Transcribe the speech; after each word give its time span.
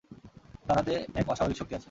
তার 0.67 0.77
হাতে 0.77 0.93
এক 1.15 1.25
অস্বাভাবিক 1.29 1.57
শক্তি 1.57 1.73
আছে। 1.73 1.79